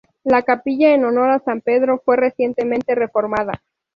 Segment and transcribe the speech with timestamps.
[0.23, 3.61] La capilla en honor a San Pedro fue recientemente reformada.